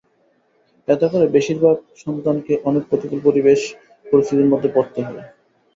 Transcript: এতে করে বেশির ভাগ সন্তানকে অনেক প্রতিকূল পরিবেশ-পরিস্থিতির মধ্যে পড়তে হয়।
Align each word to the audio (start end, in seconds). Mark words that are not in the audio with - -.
এতে 0.87 1.05
করে 1.09 1.25
বেশির 1.35 1.57
ভাগ 1.63 1.75
সন্তানকে 1.97 2.53
অনেক 2.65 2.83
প্রতিকূল 2.89 3.19
পরিবেশ-পরিস্থিতির 3.23 4.51
মধ্যে 4.51 4.69
পড়তে 4.75 4.99
হয়। 5.05 5.21